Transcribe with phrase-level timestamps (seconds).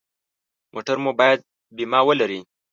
[0.73, 1.39] موټر مو باید
[1.75, 2.39] بیمه ولري.